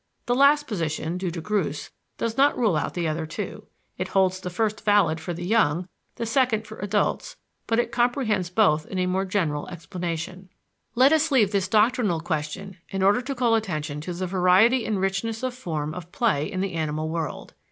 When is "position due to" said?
0.65-1.41